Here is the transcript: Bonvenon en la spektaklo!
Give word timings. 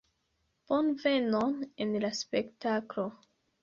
Bonvenon 0.71 1.55
en 1.87 1.97
la 2.07 2.15
spektaklo! 2.25 3.11